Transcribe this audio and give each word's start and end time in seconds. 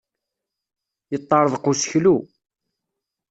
Yeṭṭarḍaq 1.11 1.65
useklu. 1.71 2.15